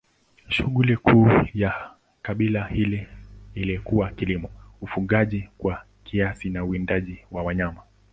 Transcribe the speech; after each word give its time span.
Shughuli 0.49 0.97
kuu 0.97 1.27
ya 1.53 1.91
kabila 2.21 2.67
hili 2.67 3.07
ilikuwa 3.55 4.09
kilimo, 4.11 4.49
ufugaji 4.81 5.49
kwa 5.57 5.85
kiasi 6.03 6.49
na 6.49 6.63
uwindaji 6.63 7.17
wa 7.31 7.43
wanyama. 7.43 7.81